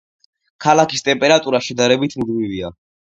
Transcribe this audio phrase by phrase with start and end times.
[0.65, 2.73] ქალაქის ტემპერატურა შედარებით მუდმივია.